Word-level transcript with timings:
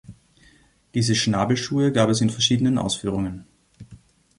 Diese 0.95 1.13
Schnabelschuhe 1.13 1.91
gab 1.91 2.09
es 2.09 2.21
in 2.21 2.31
verschiedenen 2.31 2.79
Ausführungen. 2.79 3.45